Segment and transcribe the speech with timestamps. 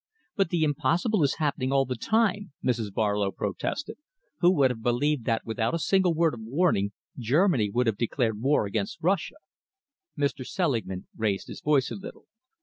[0.35, 2.91] "But the impossible is happening all the time," Mrs.
[2.91, 3.97] Barlow protested.
[4.39, 8.41] "Who would have believed that without a single word of warning Germany would have declared
[8.41, 9.35] war against Russia?"
[10.17, 10.43] Mr.
[10.43, 12.25] Selingman raised his voice a little.